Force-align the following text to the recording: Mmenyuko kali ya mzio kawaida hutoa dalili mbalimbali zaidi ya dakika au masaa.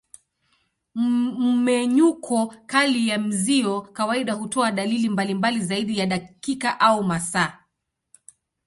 Mmenyuko 0.95 2.47
kali 2.65 3.07
ya 3.07 3.19
mzio 3.19 3.81
kawaida 3.81 4.33
hutoa 4.33 4.71
dalili 4.71 5.09
mbalimbali 5.09 5.59
zaidi 5.61 5.97
ya 5.97 6.05
dakika 6.05 6.79
au 6.79 7.03
masaa. 7.03 7.63